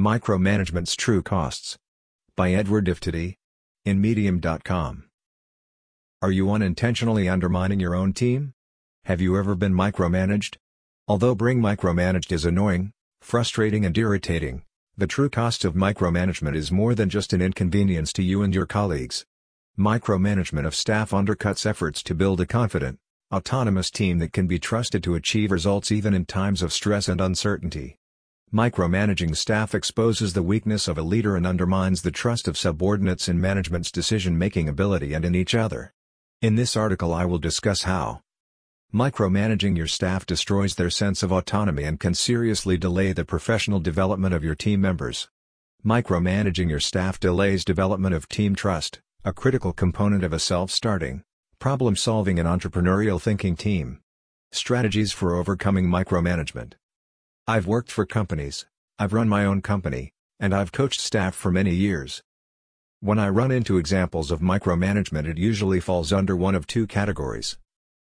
[0.00, 1.76] Micromanagement's True Costs.
[2.34, 3.34] By Edward Iftody.
[3.84, 5.10] In Medium.com.
[6.22, 8.54] Are you unintentionally undermining your own team?
[9.04, 10.56] Have you ever been micromanaged?
[11.06, 14.62] Although being micromanaged is annoying, frustrating and irritating,
[14.96, 18.64] the true cost of micromanagement is more than just an inconvenience to you and your
[18.64, 19.26] colleagues.
[19.78, 22.98] Micromanagement of staff undercuts efforts to build a confident,
[23.30, 27.20] autonomous team that can be trusted to achieve results even in times of stress and
[27.20, 27.98] uncertainty.
[28.52, 33.40] Micromanaging staff exposes the weakness of a leader and undermines the trust of subordinates in
[33.40, 35.92] management's decision-making ability and in each other.
[36.42, 38.22] In this article I will discuss how
[38.92, 44.34] micromanaging your staff destroys their sense of autonomy and can seriously delay the professional development
[44.34, 45.28] of your team members.
[45.86, 51.22] Micromanaging your staff delays development of team trust, a critical component of a self-starting,
[51.60, 54.00] problem-solving and entrepreneurial thinking team.
[54.50, 56.72] Strategies for overcoming micromanagement.
[57.50, 58.64] I've worked for companies,
[58.96, 62.22] I've run my own company, and I've coached staff for many years.
[63.00, 67.58] When I run into examples of micromanagement it usually falls under one of two categories.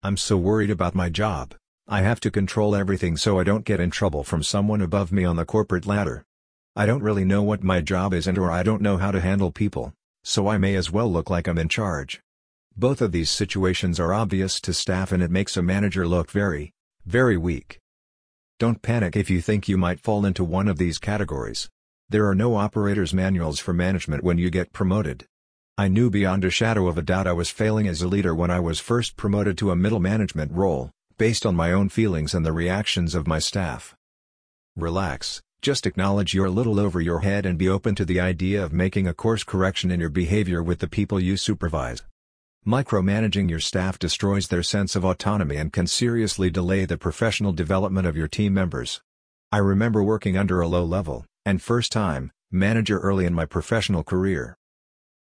[0.00, 1.56] I'm so worried about my job,
[1.88, 5.24] I have to control everything so I don't get in trouble from someone above me
[5.24, 6.24] on the corporate ladder.
[6.76, 9.20] I don't really know what my job is and or I don't know how to
[9.20, 12.22] handle people, so I may as well look like I'm in charge.
[12.76, 16.74] Both of these situations are obvious to staff and it makes a manager look very,
[17.04, 17.80] very weak.
[18.58, 21.68] Don't panic if you think you might fall into one of these categories.
[22.08, 25.26] There are no operator's manuals for management when you get promoted.
[25.76, 28.50] I knew beyond a shadow of a doubt I was failing as a leader when
[28.50, 32.46] I was first promoted to a middle management role, based on my own feelings and
[32.46, 33.94] the reactions of my staff.
[34.74, 38.64] Relax, just acknowledge you're a little over your head and be open to the idea
[38.64, 42.02] of making a course correction in your behavior with the people you supervise.
[42.66, 48.08] Micromanaging your staff destroys their sense of autonomy and can seriously delay the professional development
[48.08, 49.00] of your team members.
[49.52, 54.56] I remember working under a low-level, and first-time, manager early in my professional career.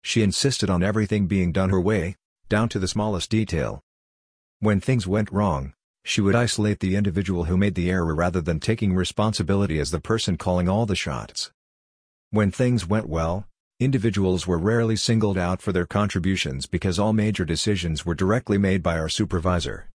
[0.00, 2.14] She insisted on everything being done her way,
[2.48, 3.80] down to the smallest detail.
[4.60, 5.72] When things went wrong,
[6.04, 10.00] she would isolate the individual who made the error rather than taking responsibility as the
[10.00, 11.50] person calling all the shots.
[12.30, 13.48] When things went well,
[13.80, 18.84] Individuals were rarely singled out for their contributions because all major decisions were directly made
[18.84, 19.90] by our supervisor.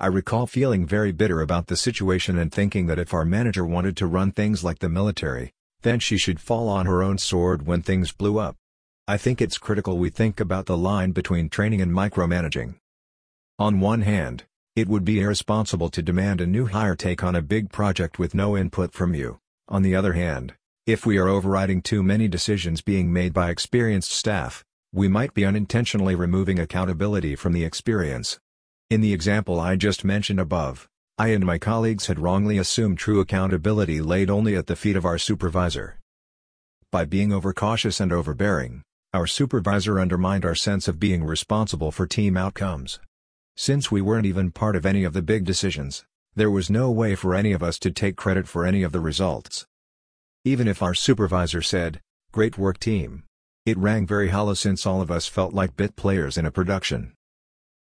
[0.00, 3.96] I recall feeling very bitter about the situation and thinking that if our manager wanted
[3.98, 5.52] to run things like the military,
[5.82, 8.56] then she should fall on her own sword when things blew up.
[9.06, 12.74] I think it's critical we think about the line between training and micromanaging.
[13.60, 14.42] On one hand,
[14.74, 18.34] it would be irresponsible to demand a new hire take on a big project with
[18.34, 19.38] no input from you.
[19.68, 20.54] On the other hand,
[20.92, 25.44] if we are overriding too many decisions being made by experienced staff, we might be
[25.44, 28.40] unintentionally removing accountability from the experience.
[28.90, 33.20] In the example I just mentioned above, I and my colleagues had wrongly assumed true
[33.20, 36.00] accountability laid only at the feet of our supervisor.
[36.90, 38.82] By being overcautious and overbearing,
[39.14, 42.98] our supervisor undermined our sense of being responsible for team outcomes.
[43.56, 47.14] Since we weren't even part of any of the big decisions, there was no way
[47.14, 49.66] for any of us to take credit for any of the results.
[50.44, 52.00] Even if our supervisor said,
[52.32, 53.24] great work team.
[53.66, 57.12] It rang very hollow since all of us felt like bit players in a production.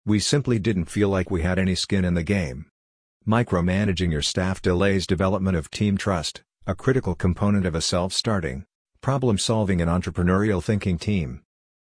[0.04, 2.66] We simply didn't feel like we had any skin in the game.
[3.24, 8.64] Micromanaging your staff delays development of team trust, a critical component of a self-starting,
[9.00, 11.42] problem-solving and entrepreneurial thinking team.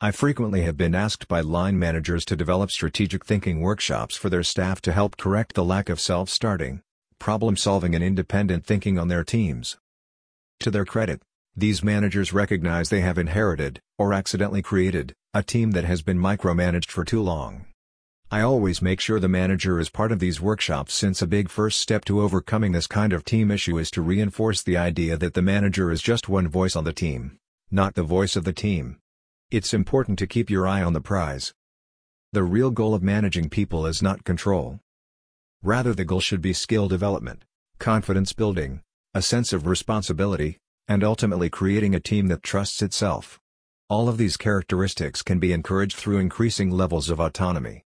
[0.02, 4.44] I frequently have been asked by line managers to develop strategic thinking workshops for their
[4.44, 6.82] staff to help correct the lack of self-starting,
[7.20, 9.78] problem-solving and independent thinking on their teams.
[10.62, 11.22] To their credit,
[11.56, 16.92] these managers recognize they have inherited, or accidentally created, a team that has been micromanaged
[16.92, 17.66] for too long.
[18.30, 21.80] I always make sure the manager is part of these workshops since a big first
[21.80, 25.42] step to overcoming this kind of team issue is to reinforce the idea that the
[25.42, 27.38] manager is just one voice on the team,
[27.72, 28.98] not the voice of the team.
[29.50, 31.54] It's important to keep your eye on the prize.
[32.34, 34.82] The real goal of managing people is not control.
[35.64, 37.46] Rather the goal should be skill development,
[37.80, 38.82] confidence building,
[39.18, 43.40] a sense of responsibility, and ultimately creating a team that trusts itself.
[43.90, 47.84] All of these characteristics can be encouraged through increasing levels of autonomy.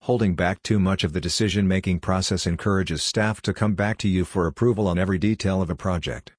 [0.00, 4.24] Holding back too much of the decision-making process encourages staff to come back to you
[4.24, 6.32] for approval on every detail of a project.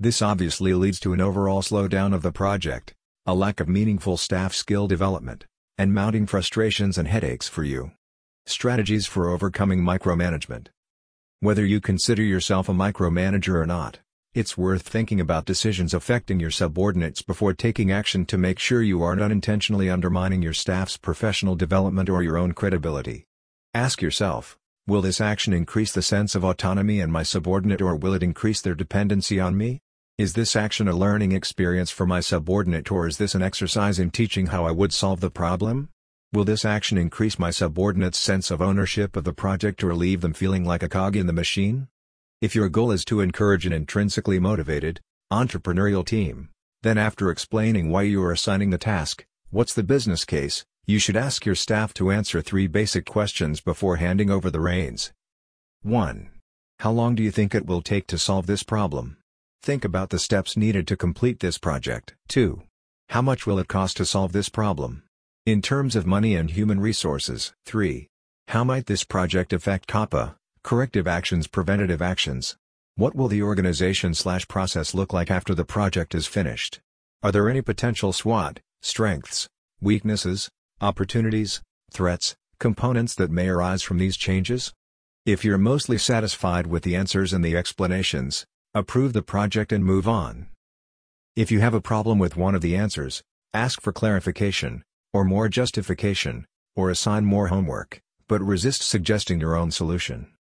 [0.00, 2.92] This obviously leads to an overall slowdown of the project,
[3.24, 5.46] a lack of meaningful staff skill development,
[5.78, 7.92] and mounting frustrations and headaches for you.
[8.46, 10.68] Strategies for overcoming micromanagement.
[11.42, 14.00] Whether you consider yourself a micromanager or not,
[14.34, 19.02] it's worth thinking about decisions affecting your subordinates before taking action to make sure you
[19.02, 23.24] aren't unintentionally undermining your staff's professional development or your own credibility.
[23.72, 28.12] Ask yourself, will this action increase the sense of autonomy in my subordinate or will
[28.12, 29.80] it increase their dependency on me?
[30.18, 34.10] Is this action a learning experience for my subordinate or is this an exercise in
[34.10, 35.88] teaching how I would solve the problem?
[36.32, 40.32] Will this action increase my subordinate's sense of ownership of the project or leave them
[40.32, 41.88] feeling like a cog in the machine?
[42.40, 45.00] If your goal is to encourage an intrinsically motivated,
[45.32, 46.50] entrepreneurial team,
[46.82, 51.16] then after explaining why you are assigning the task, what's the business case, you should
[51.16, 55.10] ask your staff to answer three basic questions before handing over the reins.
[55.82, 56.30] 1.
[56.78, 59.16] How long do you think it will take to solve this problem?
[59.62, 62.14] Think about the steps needed to complete this project.
[62.28, 62.62] 2.
[63.08, 65.02] How much will it cost to solve this problem?
[65.50, 67.52] In terms of money and human resources.
[67.66, 68.06] 3.
[68.46, 72.56] How might this project affect CAPA, corrective actions preventative actions?
[72.94, 76.78] What will the organization slash process look like after the project is finished?
[77.24, 79.48] Are there any potential SWOT, strengths,
[79.80, 80.48] weaknesses,
[80.80, 81.60] opportunities,
[81.90, 84.72] threats, components that may arise from these changes?
[85.26, 90.06] If you're mostly satisfied with the answers and the explanations, Approve the project and move
[90.06, 90.46] on.
[91.34, 93.20] If you have a problem with one of the answers,
[93.52, 96.46] ask for clarification, or more justification,
[96.76, 100.32] or assign more homework, but resist suggesting your own solution.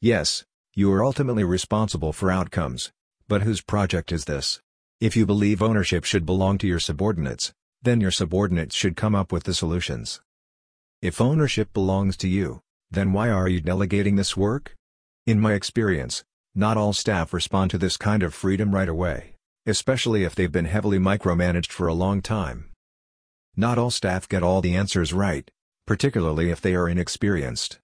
[0.00, 0.44] Yes,
[0.74, 2.92] you are ultimately responsible for outcomes,
[3.28, 4.60] but whose project is this?
[5.00, 7.52] If you believe ownership should belong to your subordinates,
[7.82, 10.20] then your subordinates should come up with the solutions.
[11.02, 14.74] If ownership belongs to you, then why are you delegating this work?
[15.26, 16.24] In my experience,
[16.54, 19.34] not all staff respond to this kind of freedom right away,
[19.66, 22.70] especially if they've been heavily micromanaged for a long time.
[23.56, 25.50] Not all staff get all the answers right,
[25.86, 27.78] particularly if they are inexperienced.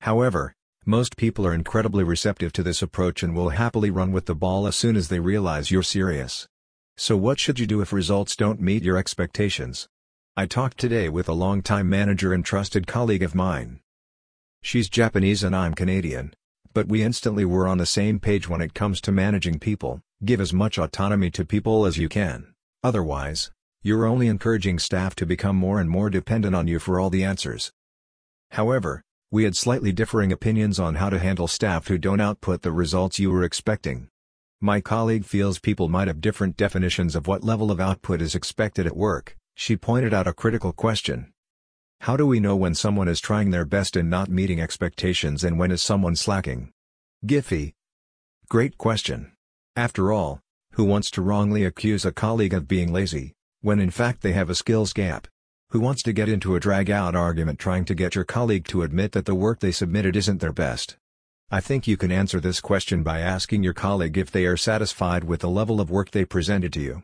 [0.00, 0.54] However,
[0.86, 4.66] most people are incredibly receptive to this approach and will happily run with the ball
[4.66, 6.48] as soon as they realize you're serious.
[6.96, 9.86] So what should you do if results don't meet your expectations?
[10.34, 13.80] I talked today with a longtime manager and trusted colleague of mine.
[14.62, 16.34] She's Japanese and I'm Canadian,
[16.72, 20.40] but we instantly were on the same page when it comes to managing people, give
[20.40, 23.50] as much autonomy to people as you can, otherwise,
[23.86, 27.22] you're only encouraging staff to become more and more dependent on you for all the
[27.22, 27.70] answers.
[28.50, 29.00] However,
[29.30, 33.20] we had slightly differing opinions on how to handle staff who don't output the results
[33.20, 34.08] you were expecting.
[34.60, 38.88] My colleague feels people might have different definitions of what level of output is expected
[38.88, 41.32] at work, she pointed out a critical question.
[42.00, 45.60] How do we know when someone is trying their best and not meeting expectations and
[45.60, 46.72] when is someone slacking?
[47.24, 47.74] Giphy.
[48.48, 49.30] Great question.
[49.76, 50.40] After all,
[50.72, 54.50] who wants to wrongly accuse a colleague of being lazy, when in fact they have
[54.50, 55.28] a skills gap?
[55.70, 59.12] Who wants to get into a drag-out argument trying to get your colleague to admit
[59.12, 60.96] that the work they submitted isn't their best?
[61.50, 65.24] I think you can answer this question by asking your colleague if they are satisfied
[65.24, 67.02] with the level of work they presented to you.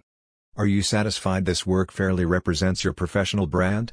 [0.56, 3.92] Are you satisfied this work fairly represents your professional brand?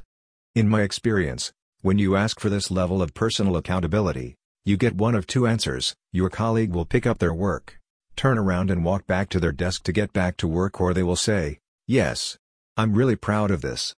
[0.54, 1.52] In my experience,
[1.82, 4.34] when you ask for this level of personal accountability,
[4.64, 7.78] you get one of two answers, your colleague will pick up their work,
[8.16, 11.02] turn around and walk back to their desk to get back to work or they
[11.02, 12.36] will say, yes.
[12.80, 13.94] I'm really proud of this.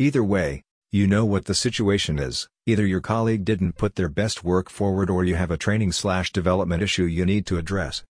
[0.00, 4.42] Either way, you know what the situation is, either your colleague didn't put their best
[4.42, 8.02] work forward or you have a training slash development issue you need to address.